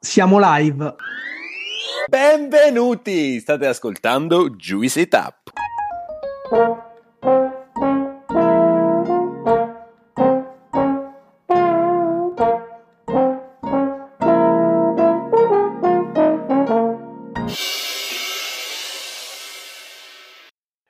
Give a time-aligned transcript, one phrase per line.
[0.00, 0.94] Siamo live.
[2.06, 3.40] Benvenuti!
[3.40, 5.50] State ascoltando Juice It Up.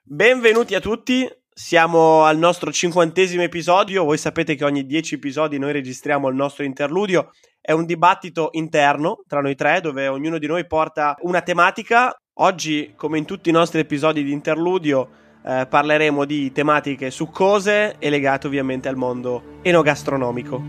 [0.03, 1.27] Benvenuti a tutti,
[1.59, 6.63] siamo al nostro cinquantesimo episodio, voi sapete che ogni dieci episodi noi registriamo il nostro
[6.63, 12.17] interludio, è un dibattito interno tra noi tre dove ognuno di noi porta una tematica.
[12.35, 15.09] Oggi, come in tutti i nostri episodi di interludio,
[15.45, 20.63] eh, parleremo di tematiche succose e legate ovviamente al mondo enogastronomico.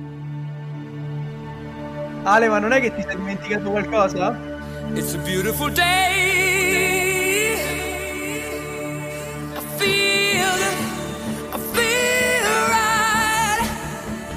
[2.23, 4.35] Ale, ma non è che ti sei dimenticato qualcosa?
[4.95, 6.29] It's a beautiful day.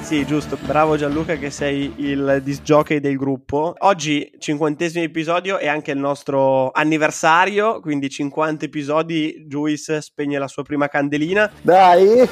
[0.03, 0.57] Sì, giusto.
[0.61, 3.73] Bravo Gianluca che sei il disc jockey del gruppo.
[3.79, 10.63] Oggi, cinquantesimo episodio, è anche il nostro anniversario, quindi 50 episodi, Juice spegne la sua
[10.63, 11.49] prima candelina.
[11.61, 12.27] Dai!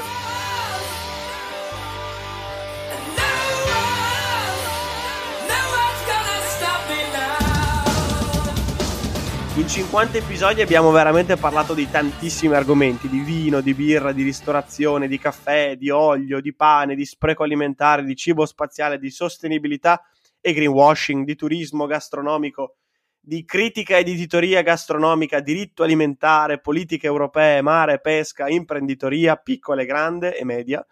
[9.61, 15.07] In 50 episodi abbiamo veramente parlato di tantissimi argomenti, di vino, di birra, di ristorazione,
[15.07, 20.03] di caffè, di olio, di pane, di spreco alimentare, di cibo spaziale, di sostenibilità
[20.41, 22.77] e greenwashing, di turismo gastronomico,
[23.19, 30.35] di critica ed editoria gastronomica, diritto alimentare, politiche europee, mare, pesca, imprenditoria, piccola e grande
[30.35, 30.83] e media,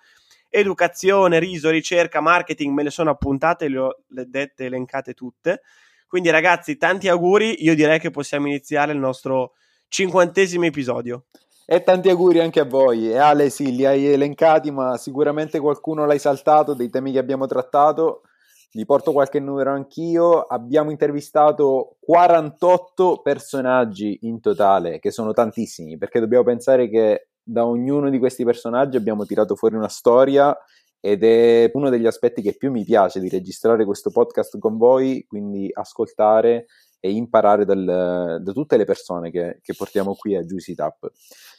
[0.47, 5.61] educazione, riso, ricerca, marketing, me le sono appuntate, le ho dette elencate tutte
[6.09, 9.51] quindi ragazzi, tanti auguri, io direi che possiamo iniziare il nostro
[9.89, 11.25] cinquantesimo episodio.
[11.67, 13.11] E tanti auguri anche a voi.
[13.11, 17.45] E Ale, sì, li hai elencati, ma sicuramente qualcuno l'hai saltato dei temi che abbiamo
[17.45, 18.23] trattato.
[18.71, 20.41] Vi porto qualche numero anch'io.
[20.41, 28.09] Abbiamo intervistato 48 personaggi in totale, che sono tantissimi, perché dobbiamo pensare che da ognuno
[28.09, 30.57] di questi personaggi abbiamo tirato fuori una storia
[30.99, 35.25] ed è uno degli aspetti che più mi piace di registrare questo podcast con voi,
[35.27, 36.65] quindi ascoltare
[36.99, 41.09] e imparare dal, da tutte le persone che, che portiamo qui a Juicy Tap.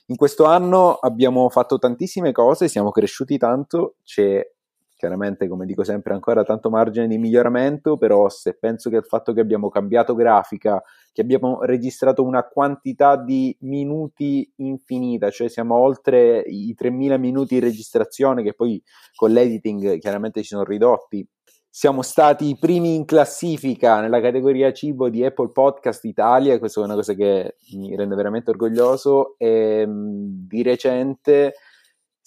[0.06, 4.44] In questo anno abbiamo fatto tantissime cose, siamo cresciuti tanto, c'è
[5.00, 9.32] chiaramente, come dico sempre, ancora tanto margine di miglioramento, però se penso che il fatto
[9.32, 16.40] che abbiamo cambiato grafica, che abbiamo registrato una quantità di minuti infinita, cioè siamo oltre
[16.40, 18.80] i 3000 minuti di registrazione che poi
[19.14, 21.26] con l'editing chiaramente ci sono ridotti.
[21.72, 26.84] Siamo stati i primi in classifica nella categoria cibo di Apple Podcast Italia, questa è
[26.84, 29.36] una cosa che mi rende veramente orgoglioso.
[29.38, 31.54] E di recente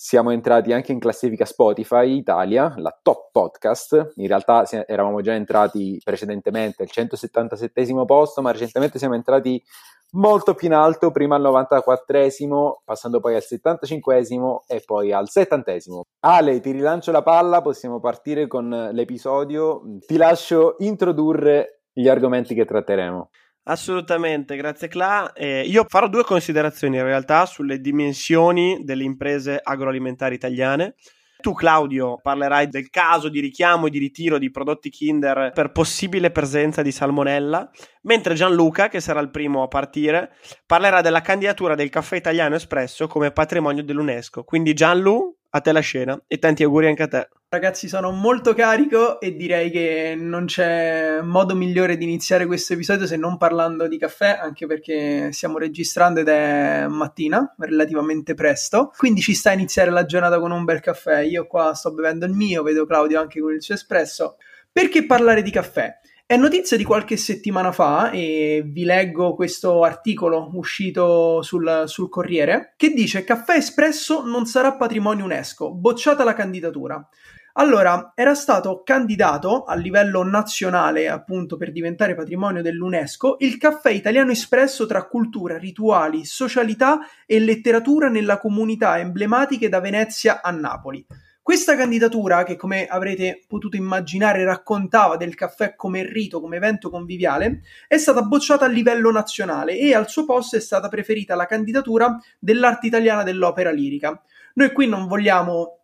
[0.03, 4.11] siamo entrati anche in classifica Spotify Italia, la top podcast.
[4.15, 9.63] In realtà eravamo già entrati precedentemente al 177 posto, ma recentemente siamo entrati
[10.11, 16.01] molto più in alto, prima al 94esimo, passando poi al 75esimo e poi al 70esimo.
[16.19, 19.83] Ale, ti rilancio la palla, possiamo partire con l'episodio.
[20.05, 23.29] Ti lascio introdurre gli argomenti che tratteremo.
[23.65, 25.31] Assolutamente, grazie Cla.
[25.31, 30.95] Eh, io farò due considerazioni in realtà sulle dimensioni delle imprese agroalimentari italiane.
[31.39, 36.31] Tu, Claudio, parlerai del caso di richiamo e di ritiro di prodotti Kinder per possibile
[36.31, 37.69] presenza di salmonella,
[38.03, 40.31] mentre Gianluca, che sarà il primo a partire,
[40.65, 44.43] parlerà della candidatura del caffè italiano espresso come patrimonio dell'UNESCO.
[44.43, 47.29] Quindi Gianlu, a te la scena e tanti auguri anche a te.
[47.53, 53.05] Ragazzi, sono molto carico e direi che non c'è modo migliore di iniziare questo episodio
[53.05, 58.91] se non parlando di caffè, anche perché stiamo registrando ed è mattina, relativamente presto.
[58.97, 61.19] Quindi ci sta a iniziare la giornata con un bel caffè.
[61.19, 64.37] Io qua sto bevendo il mio, vedo Claudio anche con il suo espresso.
[64.71, 65.93] Perché parlare di caffè?
[66.25, 72.73] È notizia di qualche settimana fa e vi leggo questo articolo uscito sul, sul Corriere
[72.77, 77.07] che dice Caffè Espresso non sarà patrimonio UNESCO, bocciata la candidatura.
[77.55, 84.31] Allora, era stato candidato a livello nazionale, appunto, per diventare patrimonio dell'UNESCO, il caffè italiano
[84.31, 91.05] espresso tra cultura, rituali, socialità e letteratura nella comunità emblematiche da Venezia a Napoli.
[91.43, 97.61] Questa candidatura, che come avrete potuto immaginare raccontava del caffè come rito, come evento conviviale,
[97.87, 102.17] è stata bocciata a livello nazionale e al suo posto è stata preferita la candidatura
[102.39, 104.19] dell'arte italiana dell'opera lirica.
[104.55, 105.82] Noi qui non vogliamo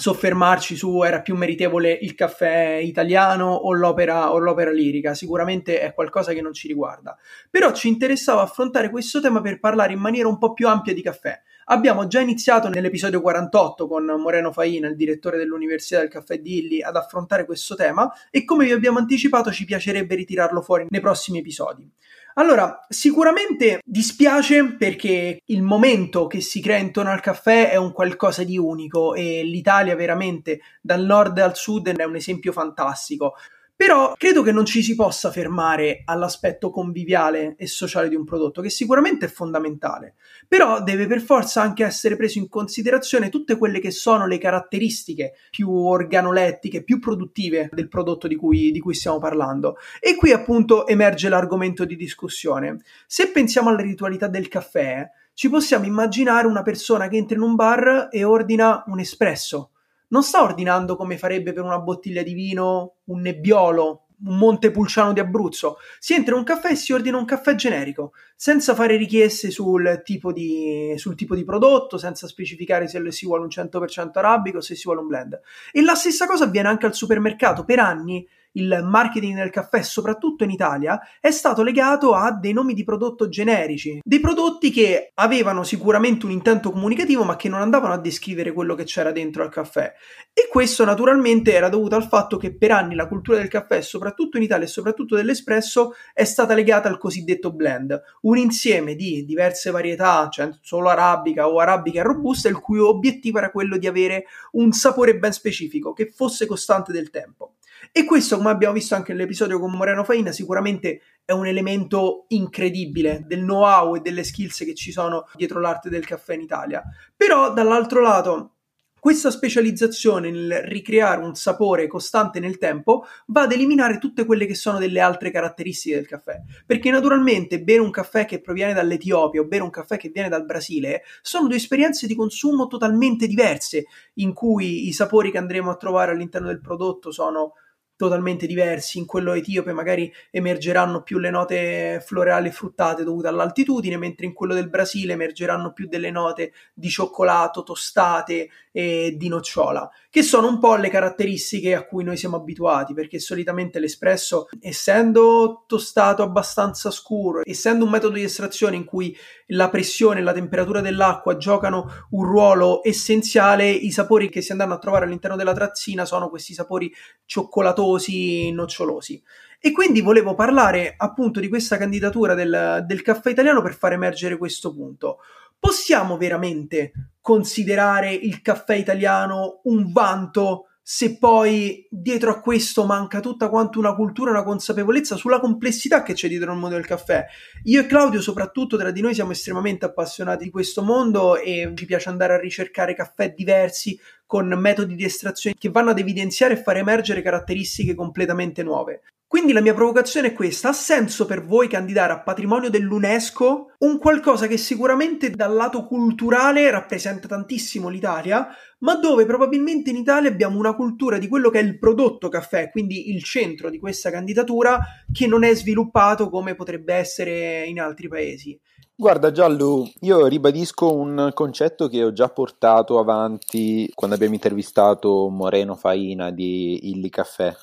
[0.00, 5.92] soffermarci su era più meritevole il caffè italiano o l'opera, o l'opera lirica, sicuramente è
[5.92, 7.16] qualcosa che non ci riguarda.
[7.50, 11.02] Però ci interessava affrontare questo tema per parlare in maniera un po' più ampia di
[11.02, 11.38] caffè.
[11.66, 16.82] Abbiamo già iniziato nell'episodio 48 con Moreno Faina, il direttore dell'Università del Caffè di Illy,
[16.82, 21.38] ad affrontare questo tema e come vi abbiamo anticipato ci piacerebbe ritirarlo fuori nei prossimi
[21.38, 21.88] episodi.
[22.34, 28.44] Allora, sicuramente dispiace perché il momento che si crea intorno al caffè è un qualcosa
[28.44, 33.34] di unico e l'Italia veramente dal nord al sud è un esempio fantastico.
[33.80, 38.60] Però credo che non ci si possa fermare all'aspetto conviviale e sociale di un prodotto,
[38.60, 40.16] che sicuramente è fondamentale,
[40.46, 45.32] però deve per forza anche essere preso in considerazione tutte quelle che sono le caratteristiche
[45.48, 49.78] più organolettiche, più produttive del prodotto di cui, di cui stiamo parlando.
[49.98, 52.82] E qui appunto emerge l'argomento di discussione.
[53.06, 57.54] Se pensiamo alla ritualità del caffè, ci possiamo immaginare una persona che entra in un
[57.54, 59.70] bar e ordina un espresso
[60.10, 65.20] non sta ordinando come farebbe per una bottiglia di vino un nebbiolo, un Montepulciano di
[65.20, 65.78] Abruzzo.
[65.98, 70.02] Si entra in un caffè e si ordina un caffè generico, senza fare richieste sul
[70.04, 74.60] tipo di, sul tipo di prodotto, senza specificare se si vuole un 100% arabico o
[74.60, 75.40] se si vuole un blend.
[75.72, 77.64] E la stessa cosa avviene anche al supermercato.
[77.64, 82.74] Per anni il marketing del caffè, soprattutto in Italia, è stato legato a dei nomi
[82.74, 87.94] di prodotto generici, dei prodotti che avevano sicuramente un intento comunicativo ma che non andavano
[87.94, 89.92] a descrivere quello che c'era dentro al caffè.
[90.32, 94.36] E questo naturalmente era dovuto al fatto che per anni la cultura del caffè, soprattutto
[94.36, 99.70] in Italia e soprattutto dell'espresso, è stata legata al cosiddetto blend, un insieme di diverse
[99.70, 104.72] varietà, cioè solo arabica o arabica robusta, il cui obiettivo era quello di avere un
[104.72, 107.54] sapore ben specifico, che fosse costante del tempo.
[107.92, 113.24] E questo, come abbiamo visto anche nell'episodio con Moreno Faina, sicuramente è un elemento incredibile
[113.26, 116.82] del know-how e delle skills che ci sono dietro l'arte del caffè in Italia.
[117.16, 118.54] Però, dall'altro lato,
[119.00, 124.54] questa specializzazione nel ricreare un sapore costante nel tempo va ad eliminare tutte quelle che
[124.54, 126.38] sono delle altre caratteristiche del caffè.
[126.66, 130.44] Perché naturalmente bere un caffè che proviene dall'Etiopia o bere un caffè che viene dal
[130.44, 135.76] Brasile sono due esperienze di consumo totalmente diverse, in cui i sapori che andremo a
[135.76, 137.54] trovare all'interno del prodotto sono
[138.00, 138.96] totalmente diversi.
[138.96, 144.32] In quello etiope magari emergeranno più le note floreali e fruttate dovute all'altitudine, mentre in
[144.32, 150.48] quello del Brasile emergeranno più delle note di cioccolato, tostate e di nocciola, che sono
[150.48, 156.90] un po' le caratteristiche a cui noi siamo abituati, perché solitamente l'espresso, essendo tostato abbastanza
[156.90, 162.06] scuro, essendo un metodo di estrazione in cui la pressione e la temperatura dell'acqua giocano
[162.10, 166.54] un ruolo essenziale, i sapori che si andranno a trovare all'interno della trazzina sono questi
[166.54, 166.92] sapori
[167.24, 169.22] cioccolatosi, nocciolosi.
[169.62, 174.38] E quindi volevo parlare appunto di questa candidatura del, del caffè italiano per far emergere
[174.38, 175.18] questo punto.
[175.60, 183.48] Possiamo veramente considerare il caffè italiano un vanto se poi dietro a questo manca tutta
[183.48, 187.26] quanto una cultura, una consapevolezza sulla complessità che c'è dietro al mondo del caffè.
[187.64, 191.84] Io e Claudio, soprattutto tra di noi, siamo estremamente appassionati di questo mondo e ci
[191.84, 193.96] piace andare a ricercare caffè diversi
[194.26, 199.02] con metodi di estrazione che vanno ad evidenziare e far emergere caratteristiche completamente nuove.
[199.30, 203.98] Quindi la mia provocazione è questa: ha senso per voi candidare a patrimonio dell'UNESCO un
[204.00, 208.48] qualcosa che sicuramente dal lato culturale rappresenta tantissimo l'Italia,
[208.80, 212.70] ma dove probabilmente in Italia abbiamo una cultura di quello che è il prodotto caffè,
[212.72, 214.80] quindi il centro di questa candidatura,
[215.12, 218.58] che non è sviluppato come potrebbe essere in altri paesi.
[218.96, 225.76] Guarda Giallo, io ribadisco un concetto che ho già portato avanti quando abbiamo intervistato Moreno
[225.76, 227.54] Faina di Illy Caffè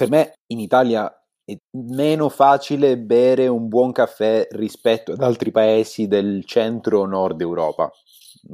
[0.00, 1.14] per me in Italia
[1.44, 7.90] è meno facile bere un buon caffè rispetto ad altri paesi del centro-nord Europa.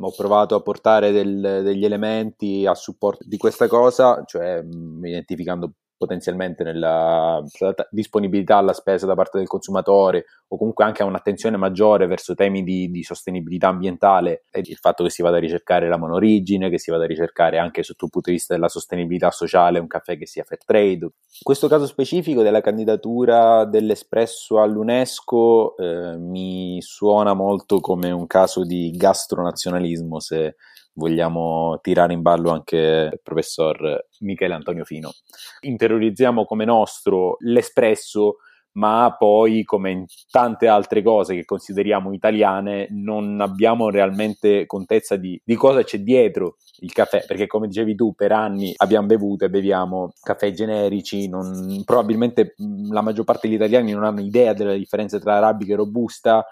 [0.01, 4.61] Ho provato a portare del, degli elementi a supporto di questa cosa, cioè
[5.05, 7.43] identificando potenzialmente nella
[7.91, 12.63] disponibilità alla spesa da parte del consumatore o comunque anche a un'attenzione maggiore verso temi
[12.63, 16.79] di, di, sostenibilità ambientale e il fatto che si vada a ricercare la monorigine, che
[16.79, 20.17] si vada a ricercare anche sotto il punto di vista della sostenibilità sociale un caffè
[20.17, 21.05] che sia fair trade.
[21.05, 28.65] In questo caso specifico della candidatura dell'espresso all'UNESCO eh, mi suona molto come un caso
[28.65, 30.57] di gastronazionalismo se
[30.97, 35.13] vogliamo tirare in ballo anche il professor Michele Antonio Fino.
[35.61, 38.37] Interiorizziamo come nostro l'espresso,
[38.73, 45.41] ma poi, come in tante altre cose che consideriamo italiane, non abbiamo realmente contezza di,
[45.43, 49.51] di cosa c'è dietro il caffè, perché come dicevi tu, per anni abbiamo bevuto e
[49.51, 52.55] beviamo caffè generici, non, probabilmente
[52.91, 56.45] la maggior parte degli italiani non hanno idea della differenza tra arabica e robusta,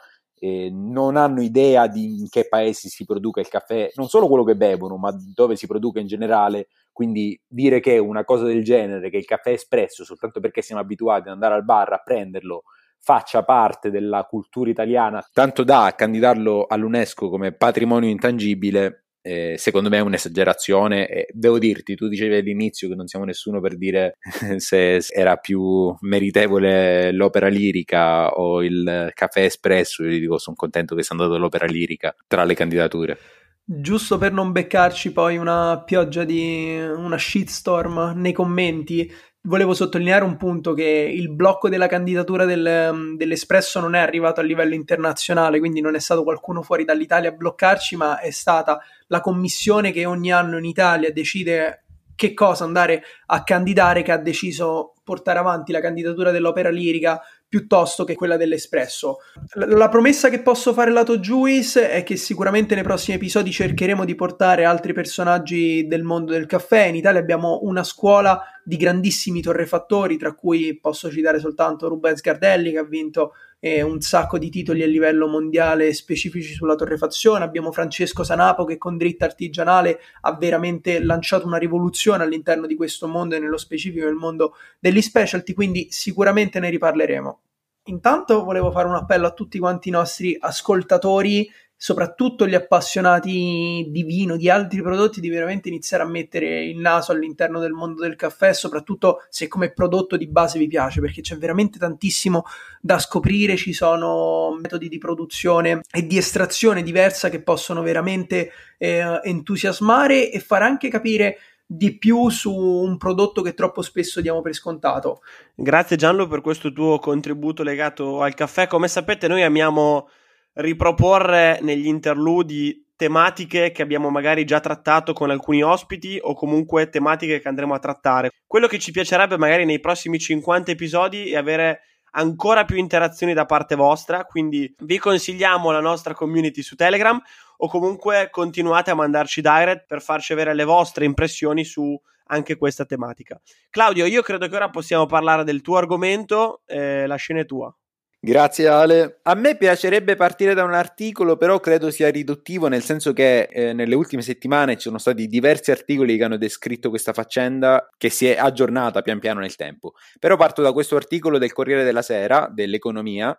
[0.44, 4.44] eh, non hanno idea di in che paesi si produca il caffè, non solo quello
[4.44, 6.68] che bevono, ma dove si produca in generale.
[6.92, 11.28] Quindi dire che una cosa del genere, che il caffè espresso, soltanto perché siamo abituati
[11.28, 12.64] ad andare al bar a prenderlo,
[13.00, 19.96] faccia parte della cultura italiana, tanto da candidarlo all'UNESCO come patrimonio intangibile, eh, secondo me
[19.96, 21.08] è un'esagerazione.
[21.08, 24.18] E devo dirti, tu dicevi all'inizio che non siamo nessuno per dire
[24.58, 30.04] se era più meritevole l'opera lirica o il caffè espresso.
[30.04, 33.18] Io dico, sono contento che sia andato l'opera lirica tra le candidature.
[33.66, 39.10] Giusto per non beccarci poi una pioggia di una shitstorm nei commenti,
[39.46, 44.44] volevo sottolineare un punto che il blocco della candidatura del, dell'Espresso non è arrivato a
[44.44, 49.20] livello internazionale, quindi non è stato qualcuno fuori dall'Italia a bloccarci, ma è stata la
[49.20, 51.84] commissione che ogni anno in Italia decide
[52.16, 58.04] che cosa andare a candidare che ha deciso portare avanti la candidatura dell'opera lirica piuttosto
[58.04, 59.18] che quella dell'Espresso.
[59.54, 64.14] La promessa che posso fare lato Juice è che sicuramente nei prossimi episodi cercheremo di
[64.14, 66.86] portare altri personaggi del mondo del caffè.
[66.86, 72.72] In Italia abbiamo una scuola di grandissimi torrefattori, tra cui posso citare soltanto Rubens Gardelli
[72.72, 77.44] che ha vinto eh, un sacco di titoli a livello mondiale specifici sulla torrefazione.
[77.44, 83.08] Abbiamo Francesco Sanapo che con dritta artigianale ha veramente lanciato una rivoluzione all'interno di questo
[83.08, 87.40] mondo e nello specifico nel mondo degli specialty, quindi sicuramente ne riparleremo.
[87.84, 91.50] Intanto volevo fare un appello a tutti quanti i nostri ascoltatori,
[91.84, 97.12] soprattutto gli appassionati di vino, di altri prodotti, di veramente iniziare a mettere il naso
[97.12, 101.36] all'interno del mondo del caffè, soprattutto se come prodotto di base vi piace, perché c'è
[101.36, 102.44] veramente tantissimo
[102.80, 109.20] da scoprire, ci sono metodi di produzione e di estrazione diversa che possono veramente eh,
[109.22, 111.36] entusiasmare e far anche capire
[111.66, 115.20] di più su un prodotto che troppo spesso diamo per scontato.
[115.54, 118.68] Grazie Gianlo per questo tuo contributo legato al caffè.
[118.68, 120.08] Come sapete noi amiamo
[120.54, 127.40] riproporre negli interludi tematiche che abbiamo magari già trattato con alcuni ospiti o comunque tematiche
[127.40, 128.30] che andremo a trattare.
[128.46, 131.80] Quello che ci piacerebbe magari nei prossimi 50 episodi è avere
[132.12, 137.20] ancora più interazioni da parte vostra, quindi vi consigliamo la nostra community su Telegram
[137.56, 142.84] o comunque continuate a mandarci direct per farci avere le vostre impressioni su anche questa
[142.84, 143.40] tematica.
[143.70, 147.74] Claudio, io credo che ora possiamo parlare del tuo argomento, eh, la scena è tua.
[148.24, 149.18] Grazie Ale.
[149.24, 153.74] A me piacerebbe partire da un articolo, però credo sia riduttivo, nel senso che eh,
[153.74, 158.26] nelle ultime settimane ci sono stati diversi articoli che hanno descritto questa faccenda che si
[158.26, 159.92] è aggiornata pian piano nel tempo.
[160.18, 163.36] Però parto da questo articolo del Corriere della Sera, dell'economia.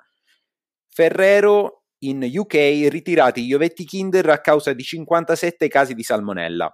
[0.87, 2.53] Ferrero in UK
[2.87, 6.71] ritirati gli ovetti Kinder a causa di 57 casi di salmonella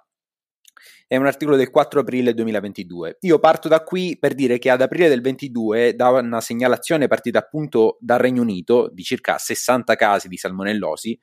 [1.07, 3.17] è un articolo del 4 aprile 2022.
[3.21, 7.39] Io parto da qui per dire che ad aprile del 22, da una segnalazione partita
[7.39, 11.19] appunto dal Regno Unito di circa 60 casi di salmonellosi,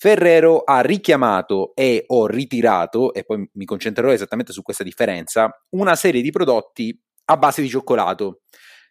[0.00, 5.96] Ferrero ha richiamato e o ritirato, e poi mi concentrerò esattamente su questa differenza, una
[5.96, 8.42] serie di prodotti a base di cioccolato.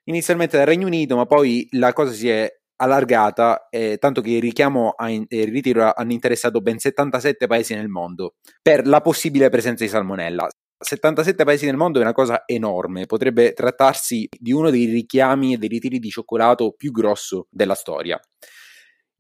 [0.04, 4.42] Inizialmente dal Regno Unito, ma poi la cosa si è allargata, eh, tanto che il
[4.42, 9.84] richiamo e il ritiro hanno interessato ben 77 paesi nel mondo per la possibile presenza
[9.84, 10.48] di salmonella.
[10.80, 15.58] 77 paesi nel mondo è una cosa enorme, potrebbe trattarsi di uno dei richiami e
[15.58, 18.20] dei ritiri di cioccolato più grosso della storia.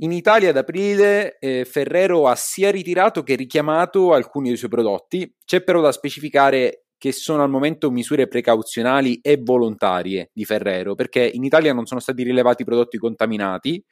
[0.01, 5.35] In Italia ad aprile eh, Ferrero ha sia ritirato che richiamato alcuni dei suoi prodotti,
[5.43, 11.30] c'è però da specificare che sono al momento misure precauzionali e volontarie di Ferrero, perché
[11.32, 13.84] in Italia non sono stati rilevati prodotti contaminati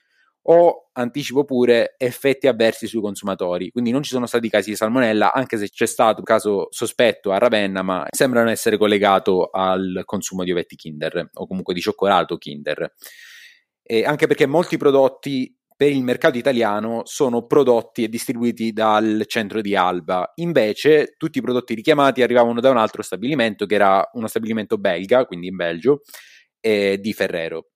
[0.48, 3.72] o, anticipo pure, effetti avversi sui consumatori.
[3.72, 7.32] Quindi non ci sono stati casi di salmonella, anche se c'è stato un caso sospetto
[7.32, 11.82] a Ravenna, ma sembra non essere collegato al consumo di ovetti Kinder o comunque di
[11.82, 12.94] cioccolato Kinder.
[13.82, 19.62] E anche perché molti prodotti per il mercato italiano sono prodotti e distribuiti dal centro
[19.62, 20.32] di Alba.
[20.36, 25.26] Invece, tutti i prodotti richiamati arrivavano da un altro stabilimento, che era uno stabilimento belga,
[25.26, 26.02] quindi in Belgio,
[26.62, 27.72] eh, di Ferrero.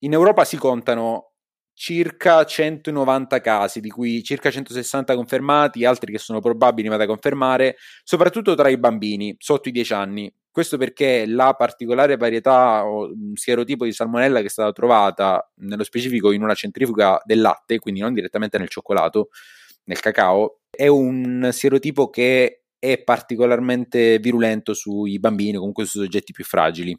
[0.00, 1.32] In Europa si contano
[1.74, 7.76] circa 190 casi, di cui circa 160 confermati, altri che sono probabili ma da confermare,
[8.02, 10.32] soprattutto tra i bambini sotto i 10 anni.
[10.52, 16.30] Questo perché la particolare varietà o sierotipo di salmonella che è stata trovata nello specifico
[16.30, 19.30] in una centrifuga del latte, quindi non direttamente nel cioccolato,
[19.84, 26.44] nel cacao, è un sierotipo che è particolarmente virulento sui bambini comunque sui soggetti più
[26.44, 26.94] fragili.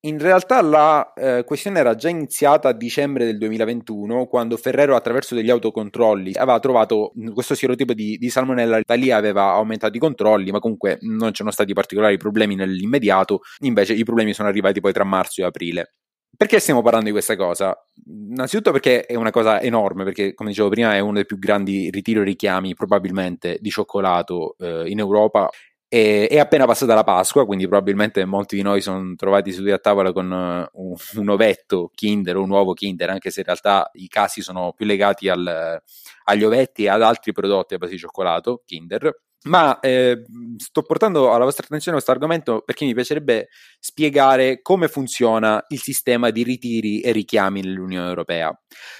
[0.00, 5.34] In realtà la eh, questione era già iniziata a dicembre del 2021 quando Ferrero attraverso
[5.34, 10.52] degli autocontrolli aveva trovato questo sierotipo di, di salmonella, da lì aveva aumentato i controlli
[10.52, 15.02] ma comunque non c'erano stati particolari problemi nell'immediato, invece i problemi sono arrivati poi tra
[15.04, 15.94] marzo e aprile.
[16.36, 17.74] perché stiamo parlando di questa cosa?
[18.06, 21.90] Innanzitutto perché è una cosa enorme, perché come dicevo prima è uno dei più grandi
[21.90, 25.48] ritiro richiami probabilmente di cioccolato eh, in Europa.
[25.96, 29.78] E, è appena passata la Pasqua, quindi probabilmente molti di noi sono trovati seduti a
[29.78, 34.06] tavola con uh, un, un, ovetto Kinder un uovo Kinder, anche se in realtà i
[34.06, 35.80] casi sono più legati al,
[36.24, 39.10] agli ovetti e ad altri prodotti a base di cioccolato Kinder.
[39.46, 40.24] Ma eh,
[40.56, 43.48] sto portando alla vostra attenzione questo argomento perché mi piacerebbe
[43.78, 48.52] spiegare come funziona il sistema di ritiri e richiami nell'Unione Europea.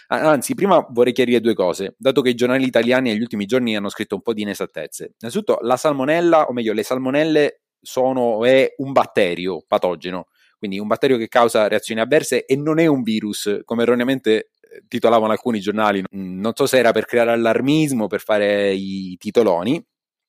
[0.08, 3.88] Anzi, prima vorrei chiarire due cose, dato che i giornali italiani negli ultimi giorni hanno
[3.88, 5.14] scritto un po' di inesattezze.
[5.18, 10.26] Innanzitutto, la salmonella, o meglio, le salmonelle sono è un batterio patogeno,
[10.58, 14.84] quindi un batterio che causa reazioni avverse e non è un virus, come erroneamente eh,
[14.86, 16.04] titolavano alcuni giornali.
[16.10, 19.84] Non so se era per creare allarmismo, per fare i titoloni,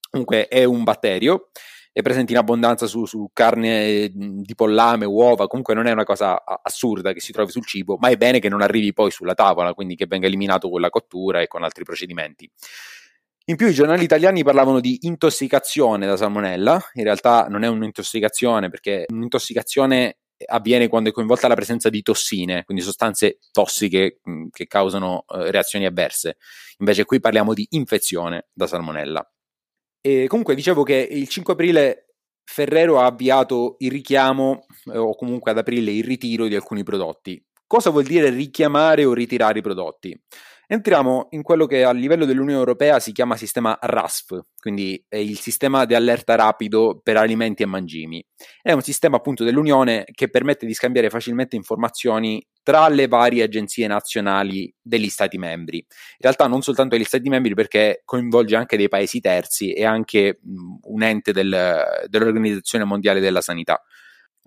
[0.09, 1.49] Comunque è un batterio,
[1.91, 6.43] è presente in abbondanza su, su, carne di pollame, uova, comunque non è una cosa
[6.61, 9.73] assurda che si trovi sul cibo, ma è bene che non arrivi poi sulla tavola,
[9.73, 12.49] quindi che venga eliminato con la cottura e con altri procedimenti.
[13.45, 18.69] In più i giornali italiani parlavano di intossicazione da salmonella, in realtà non è un'intossicazione
[18.69, 24.19] perché un'intossicazione avviene quando è coinvolta la presenza di tossine, quindi sostanze tossiche
[24.51, 26.37] che causano eh, reazioni avverse.
[26.79, 29.27] Invece qui parliamo di infezione da salmonella.
[30.07, 32.13] E comunque dicevo che il 5 aprile
[32.45, 37.45] Ferrero ha avviato il richiamo eh, o comunque ad aprile il ritiro di alcuni prodotti.
[37.67, 40.17] Cosa vuol dire richiamare o ritirare i prodotti?
[40.69, 45.39] Entriamo in quello che a livello dell'Unione Europea si chiama sistema RASF, quindi è il
[45.39, 48.21] sistema di allerta rapido per alimenti e mangimi.
[48.61, 53.87] È un sistema appunto dell'Unione che permette di scambiare facilmente informazioni tra le varie agenzie
[53.87, 55.77] nazionali degli Stati membri.
[55.77, 55.85] In
[56.17, 61.01] realtà non soltanto degli Stati membri perché coinvolge anche dei paesi terzi e anche un
[61.01, 63.81] ente del, dell'Organizzazione Mondiale della Sanità.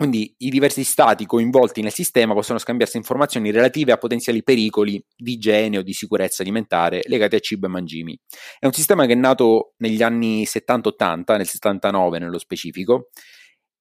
[0.01, 5.33] Quindi i diversi stati coinvolti nel sistema possono scambiarsi informazioni relative a potenziali pericoli di
[5.33, 8.19] igiene o di sicurezza alimentare legati a cibo e mangimi.
[8.59, 13.11] È un sistema che è nato negli anni 70-80, nel 79 nello specifico,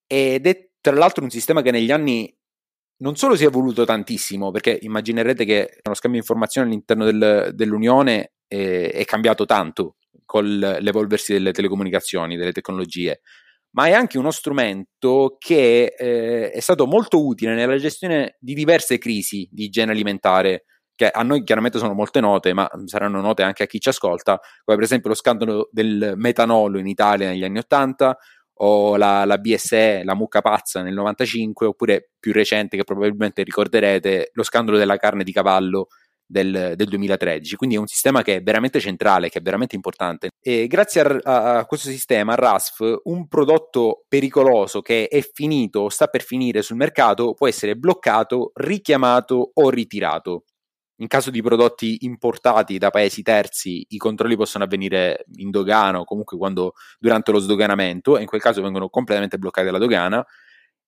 [0.05, 2.38] ed è tra l'altro un sistema che negli anni
[2.97, 7.51] non solo si è evoluto tantissimo, perché immaginerete che lo scambio di informazioni all'interno del,
[7.53, 9.95] dell'Unione è, è cambiato tanto
[10.25, 13.21] con l'evolversi delle telecomunicazioni, delle tecnologie,
[13.71, 18.97] ma è anche uno strumento che eh, è stato molto utile nella gestione di diverse
[18.97, 23.63] crisi di igiene alimentare che a noi chiaramente sono molte note, ma saranno note anche
[23.63, 27.60] a chi ci ascolta, come per esempio lo scandalo del metanolo in Italia negli anni
[27.60, 28.17] 80
[28.62, 34.32] o la, la BSE, la mucca pazza nel 95, oppure più recente che probabilmente ricorderete,
[34.34, 35.88] lo scandalo della carne di cavallo
[36.29, 40.29] del, del, 2013, quindi è un sistema che è veramente centrale, che è veramente importante.
[40.39, 46.05] E grazie a, a, questo sistema, RASF, un prodotto pericoloso che è finito o sta
[46.05, 50.43] per finire sul mercato può essere bloccato, richiamato o ritirato.
[50.97, 56.03] In caso di prodotti importati da paesi terzi, i controlli possono avvenire in dogana o
[56.03, 60.23] comunque quando, durante lo sdoganamento, e in quel caso vengono completamente bloccati dalla dogana.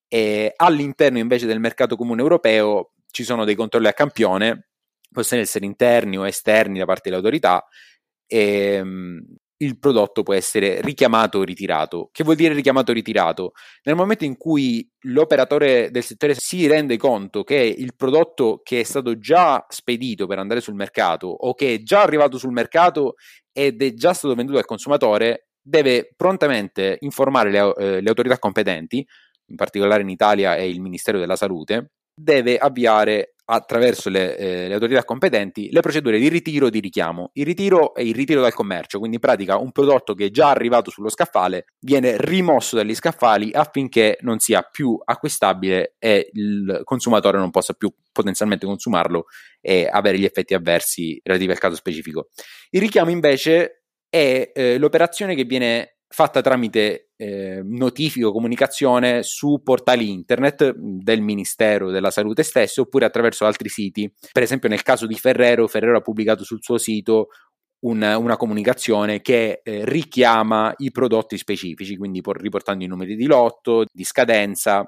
[0.07, 4.70] E all'interno invece del mercato comune europeo ci sono dei controlli a campione
[5.11, 7.65] possono essere interni o esterni da parte dell'autorità
[8.25, 9.21] e um,
[9.61, 12.09] il prodotto può essere richiamato o ritirato.
[12.11, 13.51] Che vuol dire richiamato o ritirato?
[13.83, 18.83] Nel momento in cui l'operatore del settore si rende conto che il prodotto che è
[18.83, 23.15] stato già spedito per andare sul mercato o che è già arrivato sul mercato
[23.51, 29.05] ed è già stato venduto al consumatore, deve prontamente informare le, eh, le autorità competenti,
[29.45, 34.73] in particolare in Italia è il Ministero della Salute, deve avviare attraverso le, eh, le,
[34.73, 37.31] autorità competenti le procedure di ritiro e di richiamo.
[37.33, 40.49] Il ritiro è il ritiro dal commercio, quindi in pratica un prodotto che è già
[40.49, 47.37] arrivato sullo scaffale viene rimosso dagli scaffali affinché non sia più acquistabile e il consumatore
[47.37, 49.25] non possa più potenzialmente consumarlo
[49.59, 52.29] e avere gli effetti avversi relativi al caso specifico.
[52.69, 59.61] Il richiamo invece è eh, l'operazione che viene fatta tramite eh, notifica o comunicazione su
[59.63, 64.11] portali internet del Ministero della Salute stesso oppure attraverso altri siti.
[64.31, 67.27] Per esempio nel caso di Ferrero, Ferrero ha pubblicato sul suo sito
[67.81, 73.85] un, una comunicazione che eh, richiama i prodotti specifici, quindi riportando i numeri di lotto,
[73.91, 74.83] di scadenza.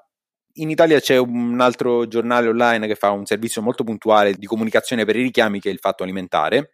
[0.53, 5.05] In Italia c'è un altro giornale online che fa un servizio molto puntuale di comunicazione
[5.05, 6.71] per i richiami che è il Fatto Alimentare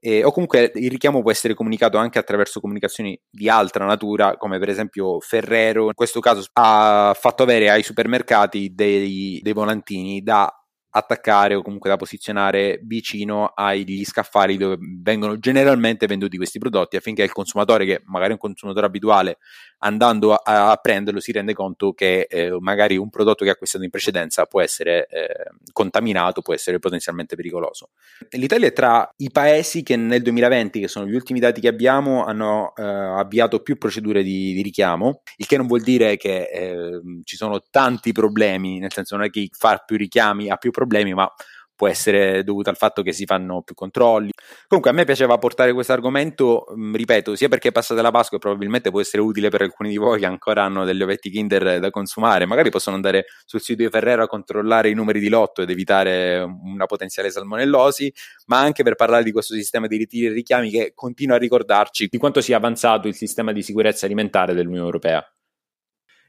[0.00, 4.58] eh, o comunque il richiamo può essere comunicato anche attraverso comunicazioni di altra natura, come
[4.58, 10.52] per esempio Ferrero, in questo caso ha fatto avere ai supermercati dei, dei volantini da
[10.90, 17.22] attaccare o comunque da posizionare vicino agli scaffali dove vengono generalmente venduti questi prodotti affinché
[17.22, 19.38] il consumatore che magari è un consumatore abituale
[19.78, 23.84] andando a, a, prenderlo si rende conto che eh, magari un prodotto che ha acquistato
[23.84, 27.90] in precedenza può essere eh, contaminato, può essere potenzialmente pericoloso.
[28.30, 32.24] L'Italia è tra i paesi che nel 2020, che sono gli ultimi dati che abbiamo,
[32.24, 37.00] hanno eh, avviato più procedure di, di, richiamo, il che non vuol dire che eh,
[37.24, 41.14] ci sono tanti problemi, nel senso non è che far più richiami ha più problemi,
[41.14, 41.32] ma
[41.78, 44.32] può essere dovuto al fatto che si fanno più controlli.
[44.66, 48.36] Comunque a me piaceva portare questo argomento, mm, ripeto, sia perché è passata la Pasqua
[48.36, 51.78] e probabilmente può essere utile per alcuni di voi che ancora hanno degli ovetti Kinder
[51.78, 55.62] da consumare, magari possono andare sul sito di Ferrero a controllare i numeri di lotto
[55.62, 58.12] ed evitare una potenziale salmonellosi,
[58.46, 62.08] ma anche per parlare di questo sistema di ritiri e richiami che continua a ricordarci
[62.10, 65.24] di quanto sia avanzato il sistema di sicurezza alimentare dell'Unione Europea.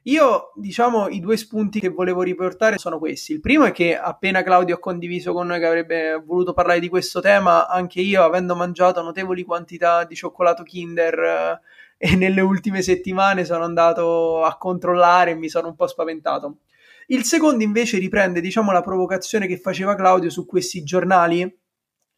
[0.03, 3.33] Io, diciamo, i due spunti che volevo riportare sono questi.
[3.33, 6.87] Il primo è che appena Claudio ha condiviso con noi che avrebbe voluto parlare di
[6.87, 11.59] questo tema, anche io, avendo mangiato notevoli quantità di cioccolato Kinder eh,
[11.97, 16.59] e nelle ultime settimane sono andato a controllare e mi sono un po' spaventato.
[17.07, 21.57] Il secondo invece riprende, diciamo, la provocazione che faceva Claudio su questi giornali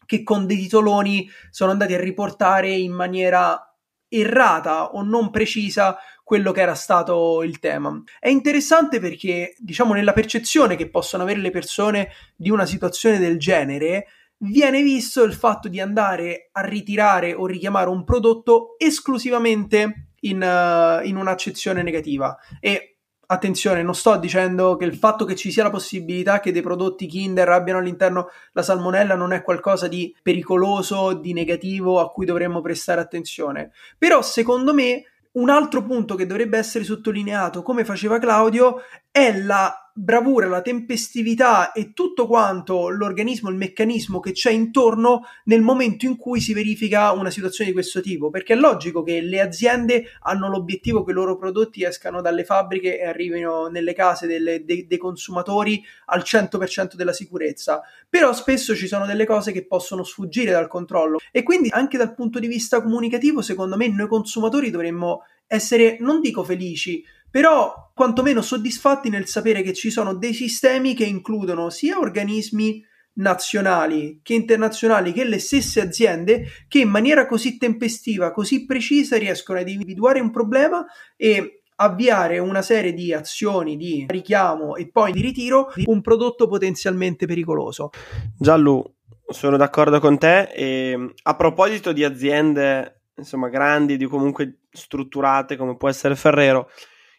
[0.06, 3.74] che con dei titoloni sono andati a riportare in maniera
[4.10, 5.98] errata o non precisa
[6.32, 8.02] quello che era stato il tema.
[8.18, 13.38] È interessante perché, diciamo, nella percezione che possono avere le persone di una situazione del
[13.38, 20.42] genere, viene visto il fatto di andare a ritirare o richiamare un prodotto esclusivamente in,
[20.42, 22.38] uh, in un'accezione negativa.
[22.62, 26.62] E attenzione, non sto dicendo che il fatto che ci sia la possibilità che dei
[26.62, 32.26] prodotti Kinder abbiano all'interno la salmonella non è qualcosa di pericoloso, di negativo a cui
[32.26, 33.72] dovremmo prestare attenzione.
[33.98, 39.92] Però secondo me un altro punto che dovrebbe essere sottolineato, come faceva Claudio, è la
[39.94, 46.16] bravura, la tempestività e tutto quanto l'organismo, il meccanismo che c'è intorno nel momento in
[46.16, 50.50] cui si verifica una situazione di questo tipo, perché è logico che le aziende hanno
[50.50, 54.98] l'obiettivo che i loro prodotti escano dalle fabbriche e arrivino nelle case delle, de, dei
[54.98, 60.70] consumatori al 100% della sicurezza, però spesso ci sono delle cose che possono sfuggire dal
[60.70, 65.98] controllo e quindi anche dal punto di vista comunicativo, secondo me noi consumatori dovremmo essere,
[66.00, 71.70] non dico felici, però quantomeno soddisfatti nel sapere che ci sono dei sistemi che includono
[71.70, 78.66] sia organismi nazionali che internazionali che le stesse aziende che in maniera così tempestiva, così
[78.66, 80.86] precisa riescono ad individuare un problema
[81.18, 86.48] e avviare una serie di azioni di richiamo e poi di ritiro di un prodotto
[86.48, 87.90] potenzialmente pericoloso.
[88.38, 88.96] Giallo,
[89.28, 95.76] sono d'accordo con te e a proposito di aziende insomma grandi, di comunque strutturate come
[95.76, 96.70] può essere Ferrero,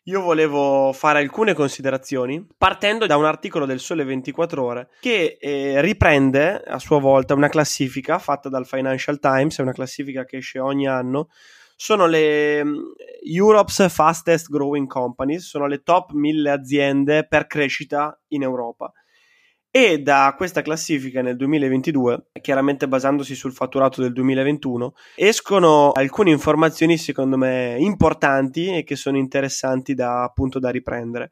[0.04, 5.80] io volevo fare alcune considerazioni partendo da un articolo del Sole 24 Ore che eh,
[5.80, 10.58] riprende a sua volta una classifica fatta dal Financial Times, è una classifica che esce
[10.58, 11.28] ogni anno.
[11.76, 12.78] Sono le mm,
[13.24, 18.92] Europe's Fastest Growing Companies, sono le top 1000 aziende per crescita in Europa
[19.74, 26.98] e da questa classifica nel 2022, chiaramente basandosi sul fatturato del 2021, escono alcune informazioni
[26.98, 31.30] secondo me importanti e che sono interessanti da appunto da riprendere.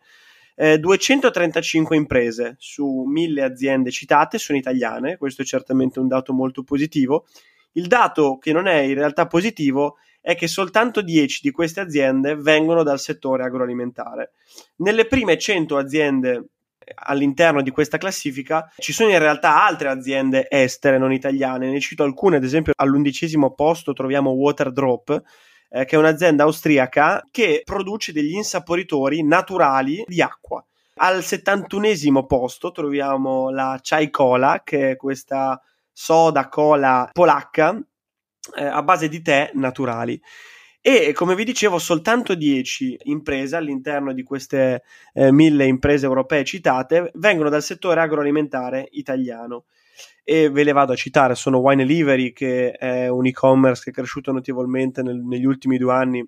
[0.56, 6.62] Eh, 235 imprese su 1000 aziende citate sono italiane, questo è certamente un dato molto
[6.62, 7.26] positivo.
[7.72, 12.36] Il dato che non è in realtà positivo è che soltanto 10 di queste aziende
[12.36, 14.32] vengono dal settore agroalimentare.
[14.76, 16.48] Nelle prime 100 aziende
[16.94, 22.02] all'interno di questa classifica ci sono in realtà altre aziende estere non italiane, ne cito
[22.02, 25.22] alcune, ad esempio all'undicesimo posto troviamo Waterdrop,
[25.70, 30.64] eh, che è un'azienda austriaca che produce degli insaporitori naturali di acqua.
[31.02, 35.60] Al 71 posto troviamo la Chai Cola, che è questa
[35.92, 37.78] soda cola polacca
[38.56, 40.20] eh, a base di tè naturali
[40.82, 47.10] e come vi dicevo soltanto 10 imprese all'interno di queste eh, mille imprese europee citate
[47.14, 49.64] vengono dal settore agroalimentare italiano.
[50.24, 53.92] E ve le vado a citare sono Wine Livery che è un e-commerce che è
[53.92, 56.26] cresciuto notevolmente nel, negli ultimi due anni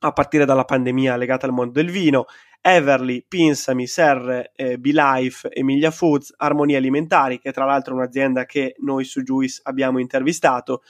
[0.00, 2.24] a partire dalla pandemia legata al mondo del vino.
[2.60, 8.74] Everly, Pinsami, Serre, eh, Life, Emilia Foods, Armonia Alimentari che tra l'altro è un'azienda che
[8.78, 10.82] noi su Juice abbiamo intervistato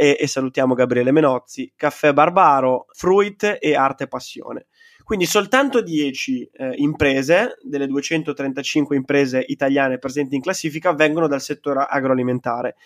[0.00, 4.68] e, e salutiamo Gabriele Menozzi, Caffè Barbaro, Fruit e Arte Passione.
[5.04, 11.84] Quindi soltanto 10 eh, imprese delle 235 imprese italiane presenti in classifica vengono dal settore
[11.86, 12.76] agroalimentare.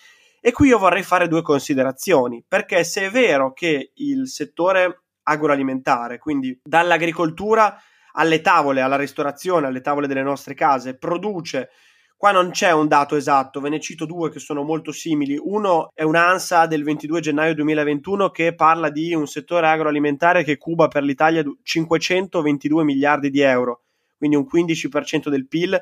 [0.41, 6.19] E qui io vorrei fare due considerazioni, perché se è vero che il settore agroalimentare,
[6.19, 7.81] quindi dall'agricoltura
[8.15, 11.71] alle tavole, alla ristorazione, alle tavole delle nostre case, produce
[12.17, 15.39] Qua non c'è un dato esatto, ve ne cito due che sono molto simili.
[15.39, 20.89] Uno è un'ANSA del 22 gennaio 2021 che parla di un settore agroalimentare che cuba
[20.89, 23.83] per l'Italia 522 miliardi di euro,
[24.17, 25.79] quindi un 15% del PIL,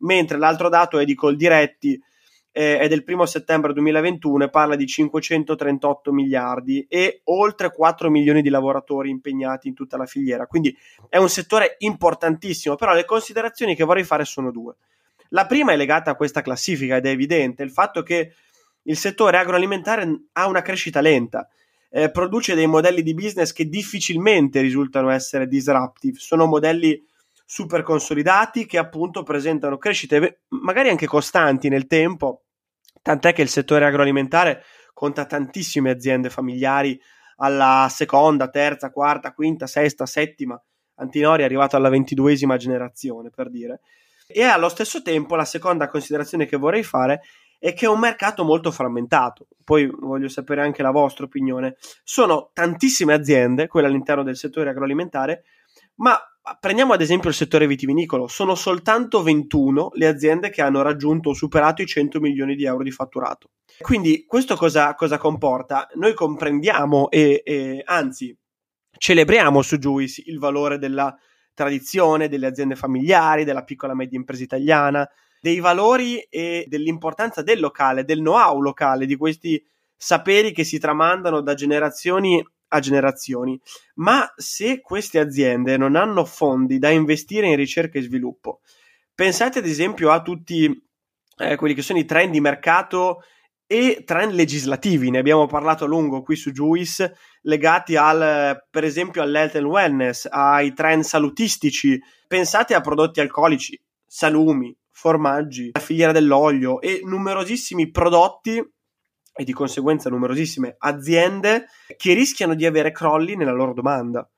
[0.00, 1.98] mentre l'altro dato è di Coldiretti,
[2.56, 8.40] eh, è del 1 settembre 2021 e parla di 538 miliardi e oltre 4 milioni
[8.40, 10.46] di lavoratori impegnati in tutta la filiera.
[10.46, 10.74] Quindi
[11.10, 14.74] è un settore importantissimo, però le considerazioni che vorrei fare sono due.
[15.30, 18.34] La prima è legata a questa classifica ed è evidente il fatto che
[18.82, 21.48] il settore agroalimentare ha una crescita lenta,
[21.90, 27.04] eh, produce dei modelli di business che difficilmente risultano essere disruptive, sono modelli
[27.44, 32.42] super consolidati che appunto presentano crescite magari anche costanti nel tempo,
[33.02, 37.00] tant'è che il settore agroalimentare conta tantissime aziende familiari
[37.36, 40.60] alla seconda, terza, quarta, quinta, sesta, settima.
[40.96, 43.80] Antinori è arrivato alla ventiduesima generazione, per dire.
[44.26, 47.22] E allo stesso tempo la seconda considerazione che vorrei fare
[47.58, 49.46] è che è un mercato molto frammentato.
[49.64, 51.76] Poi voglio sapere anche la vostra opinione.
[52.02, 55.44] Sono tantissime aziende, quelle all'interno del settore agroalimentare,
[55.96, 56.18] ma
[56.60, 58.28] prendiamo ad esempio il settore vitivinicolo.
[58.28, 62.82] Sono soltanto 21 le aziende che hanno raggiunto o superato i 100 milioni di euro
[62.82, 63.50] di fatturato.
[63.80, 65.88] Quindi questo cosa, cosa comporta?
[65.94, 68.36] Noi comprendiamo e, e anzi
[68.98, 71.14] celebriamo su Juice il valore della
[71.56, 75.08] tradizione, delle aziende familiari, della piccola e media impresa italiana,
[75.40, 79.64] dei valori e dell'importanza del locale, del know-how locale, di questi
[79.96, 83.58] saperi che si tramandano da generazioni a generazioni.
[83.94, 88.60] Ma se queste aziende non hanno fondi da investire in ricerca e sviluppo,
[89.14, 90.84] pensate ad esempio a tutti
[91.38, 93.22] eh, quelli che sono i trend di mercato
[93.66, 99.22] e trend legislativi, ne abbiamo parlato a lungo qui su Juice, legati al, per esempio
[99.22, 102.00] all'health and wellness, ai trend salutistici.
[102.28, 108.62] Pensate a prodotti alcolici, salumi, formaggi, la filiera dell'olio e numerosissimi prodotti
[109.38, 114.28] e di conseguenza numerosissime aziende che rischiano di avere crolli nella loro domanda.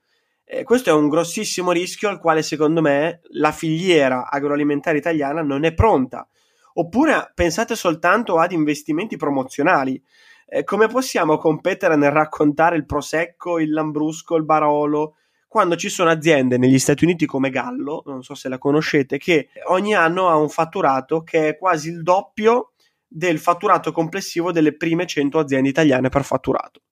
[0.44, 5.64] Eh, questo è un grossissimo rischio al quale secondo me la filiera agroalimentare italiana non
[5.64, 6.26] è pronta
[6.74, 10.02] Oppure pensate soltanto ad investimenti promozionali.
[10.46, 15.16] Eh, come possiamo competere nel raccontare il Prosecco, il Lambrusco, il Barolo,
[15.48, 19.48] quando ci sono aziende negli Stati Uniti come Gallo, non so se la conoscete, che
[19.68, 22.72] ogni anno ha un fatturato che è quasi il doppio
[23.06, 26.82] del fatturato complessivo delle prime 100 aziende italiane per fatturato.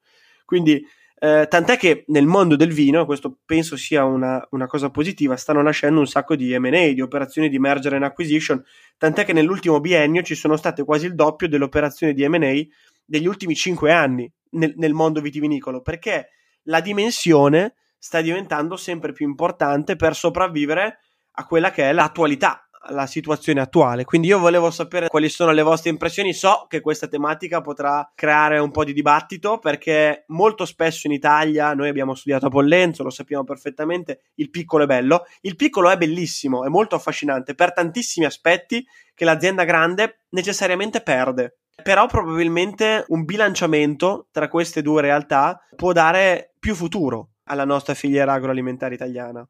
[0.47, 0.83] Quindi
[1.18, 5.62] eh, tant'è che nel mondo del vino, questo penso sia una, una, cosa positiva, stanno
[5.62, 8.62] nascendo un sacco di MA, di operazioni di merger and acquisition,
[8.98, 12.62] tant'è che nell'ultimo biennio ci sono state quasi il doppio delle operazioni di MA
[13.05, 16.29] degli ultimi cinque anni nel, nel mondo vitivinicolo, perché
[16.64, 20.98] la dimensione sta diventando sempre più importante per sopravvivere
[21.38, 24.05] a quella che è l'attualità la situazione attuale.
[24.05, 26.33] Quindi io volevo sapere quali sono le vostre impressioni.
[26.33, 31.75] So che questa tematica potrà creare un po' di dibattito perché molto spesso in Italia
[31.75, 35.25] noi abbiamo studiato a Pollenzo, lo sappiamo perfettamente, il piccolo è bello.
[35.40, 41.59] Il piccolo è bellissimo, è molto affascinante per tantissimi aspetti che l'azienda grande necessariamente perde.
[41.83, 48.33] Però probabilmente un bilanciamento tra queste due realtà può dare più futuro alla nostra filiera
[48.33, 49.46] agroalimentare italiana.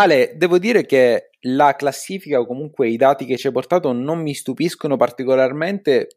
[0.00, 4.20] Ale, devo dire che la classifica o comunque i dati che ci hai portato non
[4.20, 6.08] mi stupiscono particolarmente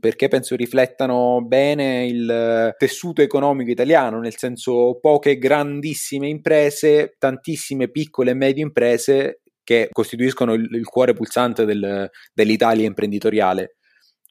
[0.00, 8.32] perché penso riflettano bene il tessuto economico italiano, nel senso poche grandissime imprese, tantissime piccole
[8.32, 13.76] e medie imprese che costituiscono il, il cuore pulsante del, dell'Italia imprenditoriale.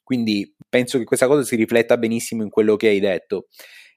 [0.04, 3.48] Quindi penso che questa cosa si rifletta benissimo in quello che hai detto.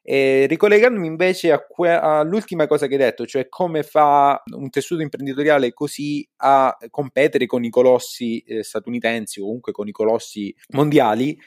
[0.05, 5.73] E ricollegandomi invece que- all'ultima cosa che hai detto, cioè come fa un tessuto imprenditoriale
[5.73, 11.39] così a competere con i colossi eh, statunitensi o comunque con i colossi mondiali,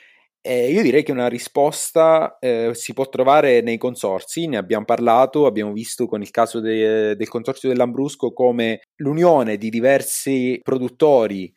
[0.41, 5.47] eh, io direi che una risposta eh, si può trovare nei consorsi, ne abbiamo parlato,
[5.47, 11.51] abbiamo visto con il caso de- del consorzio dell'Ambrusco come l'unione di diversi produttori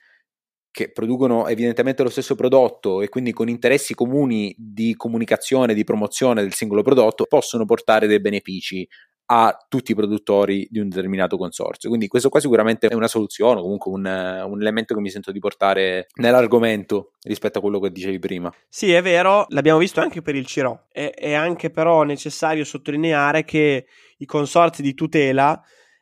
[0.78, 6.42] che producono evidentemente lo stesso prodotto e quindi con interessi comuni di comunicazione, di promozione
[6.42, 8.86] del singolo prodotto, possono portare dei benefici
[9.30, 11.88] a tutti i produttori di un determinato consorzio.
[11.88, 15.40] Quindi questo qua sicuramente è una soluzione, comunque un, un, elemento che mi sento di
[15.40, 18.54] portare nell'argomento rispetto a quello che dicevi prima.
[18.68, 20.86] Sì, è vero, l'abbiamo visto anche per il Ciro.
[20.92, 23.86] È, è anche però necessario sottolineare che
[24.18, 25.60] i consorzi di tutela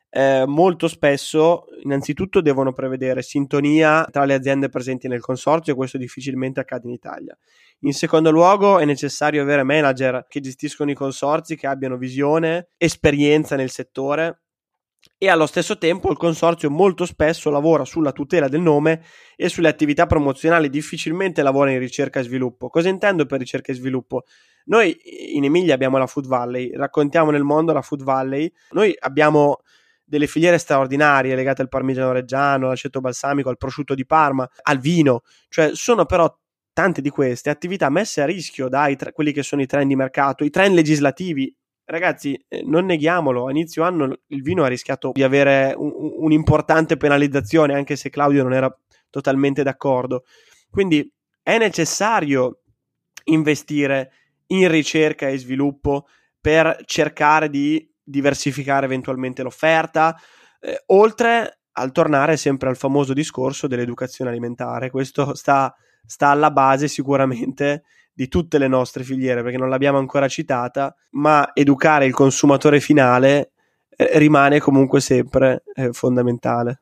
[0.09, 5.97] eh, molto spesso innanzitutto devono prevedere sintonia tra le aziende presenti nel consorzio e questo
[5.97, 7.37] difficilmente accade in Italia.
[7.81, 13.55] In secondo luogo è necessario avere manager che gestiscono i consorzi, che abbiano visione, esperienza
[13.55, 14.41] nel settore
[15.17, 19.03] e allo stesso tempo il consorzio molto spesso lavora sulla tutela del nome
[19.35, 22.69] e sulle attività promozionali, difficilmente lavora in ricerca e sviluppo.
[22.69, 24.23] Cosa intendo per ricerca e sviluppo?
[24.65, 24.97] Noi
[25.33, 29.61] in Emilia abbiamo la Food Valley, raccontiamo nel mondo la Food Valley, noi abbiamo
[30.07, 35.21] delle filiere straordinarie legate al parmigiano reggiano, all'aceto balsamico, al prosciutto di Parma, al vino,
[35.49, 36.33] cioè sono però
[36.71, 39.95] tante di queste attività messe a rischio dai tra- quelli che sono i trend di
[39.95, 41.53] mercato, i trend legislativi
[41.87, 46.43] ragazzi, eh, non neghiamolo, a inizio anno il vino ha rischiato di avere un,
[46.97, 48.77] penalizzazione, anche se Claudio non era
[49.09, 50.23] totalmente d'accordo.
[50.69, 51.09] Quindi
[51.41, 52.61] è necessario
[53.25, 54.11] investire
[54.47, 56.07] in ricerca e sviluppo
[56.39, 60.17] per cercare di diversificare eventualmente l'offerta,
[60.61, 64.89] eh, oltre al tornare sempre al famoso discorso dell'educazione alimentare.
[64.89, 70.27] Questo sta, sta alla base sicuramente di tutte le nostre filiere, perché non l'abbiamo ancora
[70.27, 73.51] citata, ma educare il consumatore finale
[73.89, 76.81] eh, rimane comunque sempre eh, fondamentale.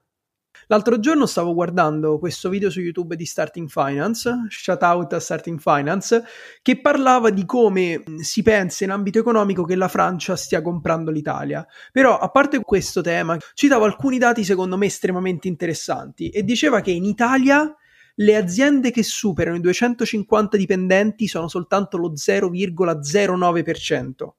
[0.68, 5.60] L'altro giorno stavo guardando questo video su YouTube di Starting Finance, shout out a Starting
[5.60, 6.24] Finance,
[6.64, 11.64] che parlava di come si pensa in ambito economico che la Francia stia comprando l'Italia.
[11.92, 16.90] Però, a parte questo tema, citava alcuni dati secondo me estremamente interessanti e diceva che
[16.90, 17.72] in Italia
[18.16, 24.30] le aziende che superano i 250 dipendenti sono soltanto lo 0,09%,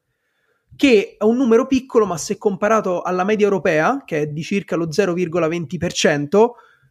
[0.76, 4.76] che è un numero piccolo, ma se comparato alla media europea, che è di circa
[4.76, 6.50] lo 0,20%,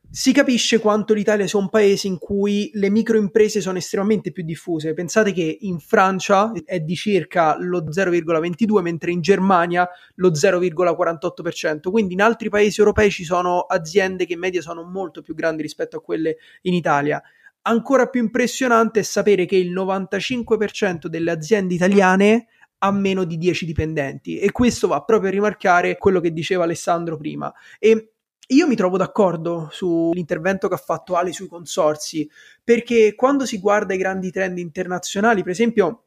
[0.09, 4.93] si capisce quanto l'Italia sia un paese in cui le microimprese sono estremamente più diffuse.
[4.93, 11.91] Pensate che in Francia è di circa lo 0,22, mentre in Germania lo 0,48%.
[11.91, 15.61] Quindi in altri paesi europei ci sono aziende che in media sono molto più grandi
[15.61, 17.21] rispetto a quelle in Italia.
[17.63, 22.47] Ancora più impressionante è sapere che il 95% delle aziende italiane
[22.85, 27.17] ha meno di 10 dipendenti e questo va proprio a rimarcare quello che diceva Alessandro
[27.17, 27.51] prima.
[27.79, 28.11] E
[28.49, 32.29] io mi trovo d'accordo sull'intervento che ha fatto Ale sui consorsi,
[32.63, 36.03] perché quando si guarda i grandi trend internazionali, per esempio,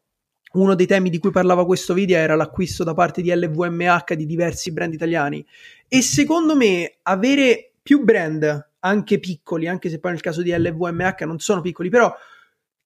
[0.53, 4.25] uno dei temi di cui parlava questo video era l'acquisto da parte di LVMH di
[4.25, 5.45] diversi brand italiani
[5.89, 11.23] e secondo me avere più brand, anche piccoli, anche se poi nel caso di LVMH
[11.23, 12.15] non sono piccoli, però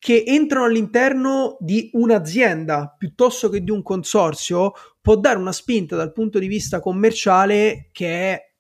[0.03, 6.11] che entrano all'interno di un'azienda piuttosto che di un consorzio può dare una spinta dal
[6.11, 8.52] punto di vista commerciale che è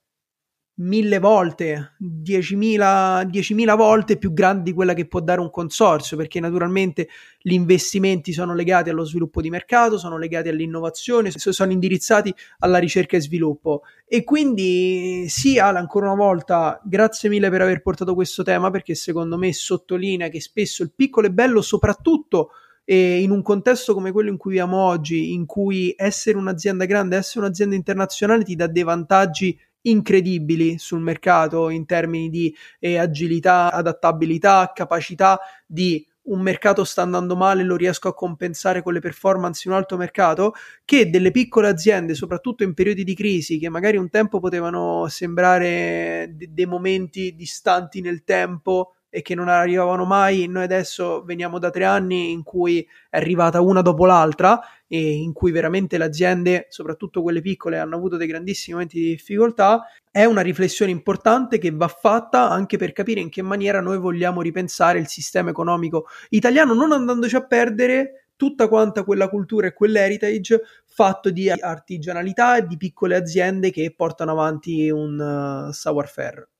[0.74, 6.40] mille volte, diecimila, diecimila volte più grande di quella che può dare un consorzio, perché
[6.40, 7.08] naturalmente
[7.40, 13.16] gli investimenti sono legati allo sviluppo di mercato, sono legati all'innovazione, sono indirizzati alla ricerca
[13.16, 13.82] e sviluppo.
[14.06, 18.94] E quindi sì, Ala, ancora una volta, grazie mille per aver portato questo tema, perché
[18.94, 22.50] secondo me sottolinea che spesso il piccolo è bello, soprattutto
[22.84, 27.16] e in un contesto come quello in cui viviamo oggi, in cui essere un'azienda grande,
[27.16, 33.72] essere un'azienda internazionale ti dà dei vantaggi incredibili sul mercato in termini di eh, agilità,
[33.72, 39.62] adattabilità, capacità di un mercato sta andando male, lo riesco a compensare con le performance
[39.66, 43.96] in un alto mercato, che delle piccole aziende, soprattutto in periodi di crisi, che magari
[43.96, 50.46] un tempo potevano sembrare de- dei momenti distanti nel tempo, e che non arrivavano mai.
[50.46, 55.34] Noi adesso veniamo da tre anni in cui è arrivata una dopo l'altra e in
[55.34, 59.82] cui veramente le aziende, soprattutto quelle piccole, hanno avuto dei grandissimi momenti di difficoltà.
[60.10, 64.40] È una riflessione importante che va fatta anche per capire in che maniera noi vogliamo
[64.40, 70.62] ripensare il sistema economico italiano, non andandoci a perdere tutta quanta quella cultura e quell'heritage
[70.86, 76.51] fatto di artigianalità e di piccole aziende che portano avanti un uh, savoir-faire.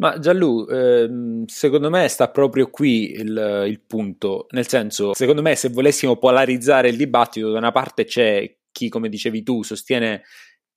[0.00, 5.54] Ma Gianlu, ehm, secondo me sta proprio qui il, il, punto, nel senso, secondo me
[5.56, 10.22] se volessimo polarizzare il dibattito, da una parte c'è chi, come dicevi tu, sostiene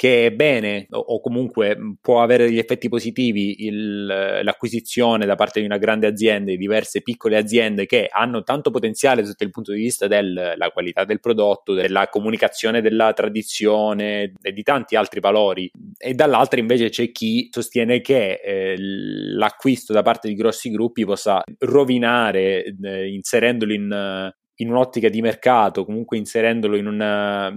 [0.03, 5.61] che è bene o, o comunque può avere degli effetti positivi il, l'acquisizione da parte
[5.61, 9.71] di una grande azienda di diverse piccole aziende che hanno tanto potenziale sotto il punto
[9.71, 15.71] di vista della qualità del prodotto, della comunicazione della tradizione e di tanti altri valori.
[15.97, 21.41] E dall'altra invece c'è chi sostiene che eh, l'acquisto da parte di grossi gruppi possa
[21.59, 27.47] rovinare eh, inserendolo in in un'ottica di mercato, comunque inserendolo in, una,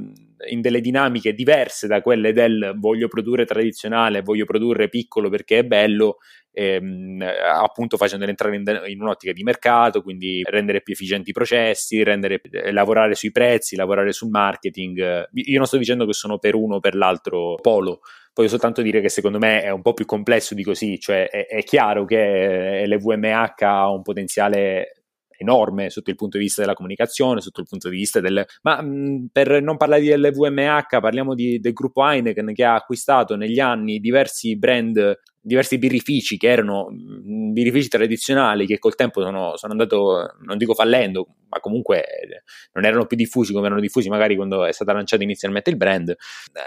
[0.48, 5.64] in, delle dinamiche diverse da quelle del voglio produrre tradizionale, voglio produrre piccolo perché è
[5.64, 6.16] bello,
[6.52, 7.22] ehm,
[7.54, 12.40] appunto facendolo entrare in, in, un'ottica di mercato, quindi rendere più efficienti i processi, rendere,
[12.50, 15.28] eh, lavorare sui prezzi, lavorare sul marketing.
[15.32, 18.00] Io non sto dicendo che sono per uno o per l'altro polo,
[18.32, 21.46] voglio soltanto dire che secondo me è un po' più complesso di così, cioè è,
[21.46, 24.92] è chiaro che l'VMH ha un potenziale
[25.38, 28.44] enorme sotto il punto di vista della comunicazione, sotto il punto di vista del...
[28.62, 33.36] Ma mh, per non parlare di LVMH, parliamo di, del gruppo Heineken che ha acquistato
[33.36, 39.56] negli anni diversi brand diversi birrifici che erano mh, birrifici tradizionali che col tempo sono,
[39.56, 42.42] sono andato, non dico fallendo, ma comunque eh,
[42.72, 46.16] non erano più diffusi come erano diffusi magari quando è stato lanciato inizialmente il brand.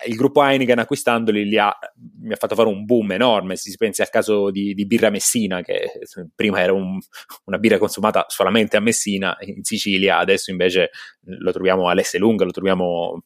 [0.06, 1.78] Il gruppo Heineken acquistandoli li ha,
[2.22, 5.62] mi ha fatto fare un boom enorme, si pensi al caso di, di birra Messina
[5.62, 5.92] che
[6.34, 6.98] prima era un,
[7.46, 10.92] una birra consumata solamente a Messina in Sicilia, adesso invece
[11.24, 13.24] lo troviamo all'Esselunga, lo troviamo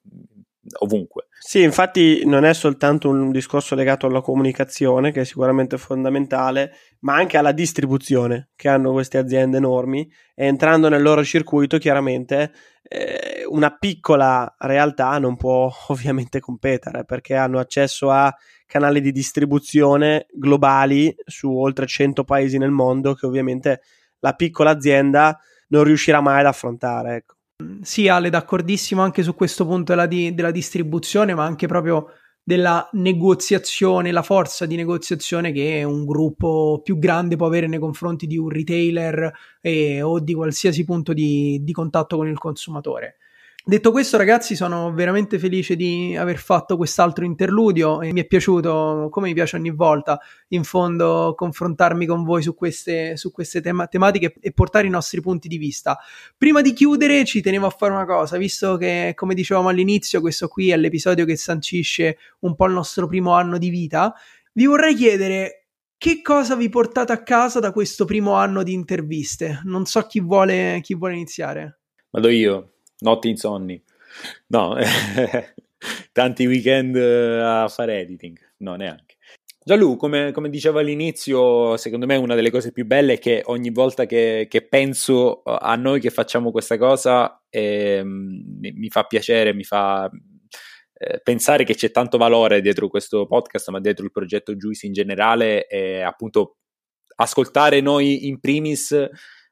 [0.79, 1.27] ovunque.
[1.39, 7.15] Sì, infatti non è soltanto un discorso legato alla comunicazione, che è sicuramente fondamentale, ma
[7.15, 12.51] anche alla distribuzione che hanno queste aziende enormi e entrando nel loro circuito chiaramente
[12.83, 18.33] eh, una piccola realtà non può ovviamente competere perché hanno accesso a
[18.65, 23.81] canali di distribuzione globali su oltre 100 paesi nel mondo che ovviamente
[24.19, 27.15] la piccola azienda non riuscirà mai ad affrontare.
[27.15, 27.35] Ecco.
[27.81, 32.07] Sì, Ale, d'accordissimo anche su questo punto della, di, della distribuzione, ma anche proprio
[32.43, 38.27] della negoziazione, la forza di negoziazione che un gruppo più grande può avere nei confronti
[38.27, 43.17] di un retailer eh, o di qualsiasi punto di, di contatto con il consumatore.
[43.65, 49.07] Detto questo, ragazzi, sono veramente felice di aver fatto quest'altro interludio e mi è piaciuto,
[49.09, 53.87] come mi piace ogni volta, in fondo confrontarmi con voi su queste, su queste tema-
[53.87, 55.97] tematiche e portare i nostri punti di vista.
[56.37, 60.49] Prima di chiudere, ci tenevo a fare una cosa, visto che, come dicevamo all'inizio, questo
[60.49, 64.13] qui è l'episodio che sancisce un po' il nostro primo anno di vita.
[64.51, 69.61] Vi vorrei chiedere che cosa vi portate a casa da questo primo anno di interviste?
[69.63, 71.79] Non so chi vuole, chi vuole iniziare.
[72.09, 72.72] Vado io
[73.03, 73.81] notti insonni.
[74.47, 74.75] No,
[76.11, 79.17] tanti weekend eh, a fare editing, no neanche.
[79.65, 83.69] Gianlu, come, come, dicevo all'inizio, secondo me una delle cose più belle è che ogni
[83.69, 89.53] volta che, che penso a noi che facciamo questa cosa eh, mi, mi, fa piacere,
[89.53, 90.09] mi fa
[90.93, 94.91] eh, pensare che c'è tanto valore dietro questo podcast, ma dietro il progetto Juice in
[94.91, 96.57] generale, e appunto
[97.15, 98.93] ascoltare noi in primis,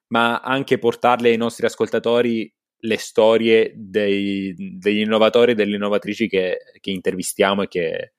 [0.07, 6.59] ma anche portarle ai nostri ascoltatori le storie dei, degli innovatori e delle innovatrici che,
[6.79, 8.13] che intervistiamo e che,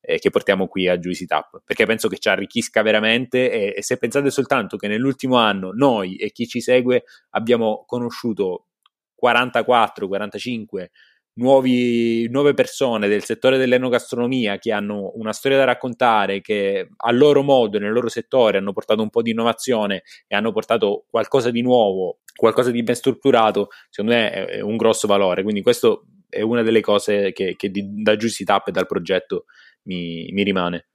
[0.00, 3.82] eh, che, portiamo qui a Juicy Tap, perché penso che ci arricchisca veramente e, e,
[3.82, 8.66] se pensate soltanto che nell'ultimo anno noi e chi ci segue abbiamo conosciuto
[9.14, 10.90] 44, 45
[11.38, 17.42] nuovi, nuove persone del settore dell'enogastronomia che hanno una storia da raccontare, che a loro
[17.42, 21.62] modo, nel loro settore, hanno portato un po' di innovazione e hanno portato qualcosa di
[21.62, 25.42] nuovo qualcosa di ben strutturato, secondo me è, un grosso valore.
[25.42, 29.46] Quindi questo è una delle cose che, che di, da Juicy Tap e dal progetto
[29.82, 30.86] mi, mi rimane.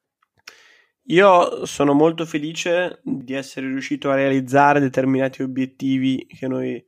[1.07, 6.81] Io sono molto felice di essere riuscito a realizzare determinati obiettivi che noi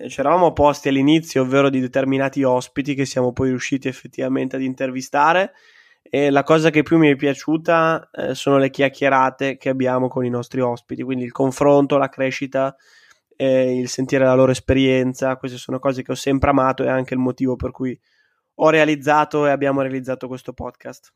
[0.00, 4.62] eh, ci eravamo posti all'inizio, ovvero di determinati ospiti che siamo poi riusciti effettivamente ad
[4.62, 5.52] intervistare.
[6.02, 10.24] E la cosa che più mi è piaciuta eh, sono le chiacchierate che abbiamo con
[10.24, 12.74] i nostri ospiti, quindi il confronto, la crescita
[13.40, 17.14] eh, il sentire la loro esperienza, queste sono cose che ho sempre amato e anche
[17.14, 17.98] il motivo per cui
[18.60, 21.12] ho realizzato e abbiamo realizzato questo podcast.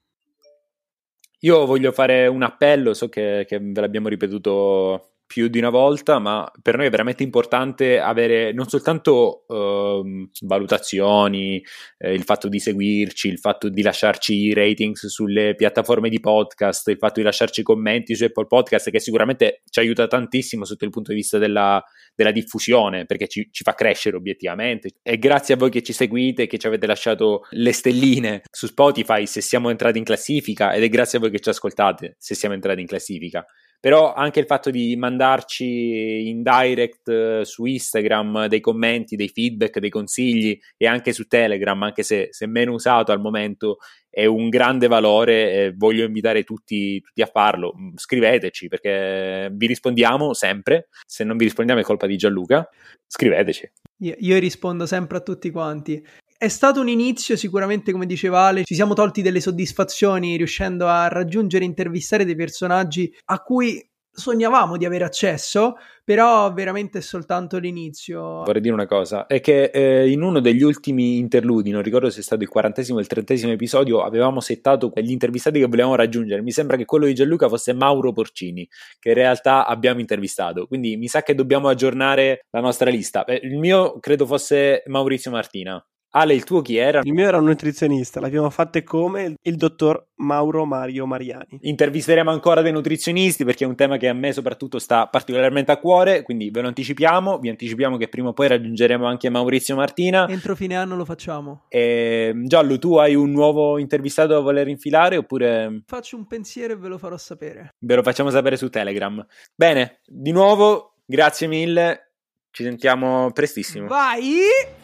[1.41, 6.19] Io voglio fare un appello, so che, che ve l'abbiamo ripetuto più di una volta,
[6.19, 11.65] ma per noi è veramente importante avere non soltanto eh, valutazioni,
[11.97, 16.89] eh, il fatto di seguirci, il fatto di lasciarci i ratings sulle piattaforme di podcast,
[16.89, 20.91] il fatto di lasciarci commenti su Apple Podcast, che sicuramente ci aiuta tantissimo sotto il
[20.91, 21.83] punto di vista della,
[22.15, 24.91] della diffusione, perché ci, ci, fa crescere obiettivamente.
[25.01, 29.27] E grazie a voi che ci seguite, che ci avete lasciato le stelline su Spotify
[29.27, 32.55] se siamo entrati in classifica, ed è grazie a voi che ci ascoltate se siamo
[32.55, 33.47] entrati in classifica
[33.83, 39.81] però anche il fatto di mandarci in direct eh, su Instagram dei commenti, dei feedback,
[39.81, 43.79] dei consigli e anche su Telegram, anche se, se meno usato al momento,
[44.09, 47.75] è un grande valore e voglio invitare tutti, tutti, a farlo.
[47.77, 50.87] Mm, scriveteci perché vi rispondiamo sempre.
[51.05, 52.65] Se non vi rispondiamo è colpa di Gianluca.
[53.05, 53.69] Scriveteci.
[53.99, 56.01] Io rispondo sempre a tutti quanti.
[56.43, 61.07] È stato un inizio, sicuramente, come diceva Ale, ci siamo tolti delle soddisfazioni riuscendo a
[61.07, 63.81] raggiungere e intervistare dei personaggi a cui
[64.11, 68.43] sognavamo di avere accesso, però veramente è soltanto l'inizio.
[68.43, 72.19] Vorrei dire una cosa, è che eh, in uno degli ultimi interludi, non ricordo se
[72.19, 76.43] è stato il quarantesimo o il trentesimo episodio, avevamo settato gli intervistati che volevamo raggiungere.
[76.43, 78.69] Mi sembra che quello di Gianluca fosse Mauro Porcini,
[78.99, 80.67] che in realtà abbiamo intervistato.
[80.67, 83.25] Quindi mi sa che dobbiamo aggiornare la nostra lista.
[83.27, 85.81] Eh, il mio credo fosse Maurizio Martina.
[86.15, 87.01] Ale, il tuo chi era?
[87.05, 91.59] Il mio era un nutrizionista, l'abbiamo fatte come il dottor Mauro Mario Mariani.
[91.63, 95.79] Intervisteremo ancora dei nutrizionisti perché è un tema che a me soprattutto sta particolarmente a
[95.79, 100.29] cuore, quindi ve lo anticipiamo, vi anticipiamo che prima o poi raggiungeremo anche Maurizio Martina.
[100.29, 101.65] Entro fine anno lo facciamo.
[101.69, 105.83] E, Giallo, tu hai un nuovo intervistato da voler infilare oppure...
[105.87, 107.71] Faccio un pensiero e ve lo farò sapere.
[107.79, 109.25] Ve lo facciamo sapere su Telegram.
[109.55, 112.13] Bene, di nuovo, grazie mille,
[112.51, 113.87] ci sentiamo prestissimo.
[113.87, 114.82] Vai!